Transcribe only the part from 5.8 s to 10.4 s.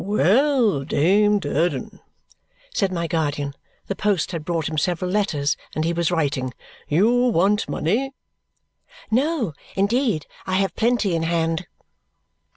he was writing. "You want money?" "No, indeed,